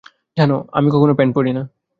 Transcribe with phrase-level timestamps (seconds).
[0.37, 1.63] জানো, আমি কখনো প্যান্ট পরি না।